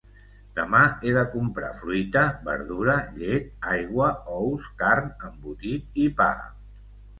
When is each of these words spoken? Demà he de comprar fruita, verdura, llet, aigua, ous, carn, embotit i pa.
Demà 0.59 0.79
he 0.95 1.11
de 1.17 1.25
comprar 1.33 1.69
fruita, 1.81 2.23
verdura, 2.47 2.97
llet, 3.21 3.53
aigua, 3.75 4.09
ous, 4.39 4.69
carn, 4.83 5.15
embotit 5.31 6.03
i 6.09 6.11
pa. 6.25 6.31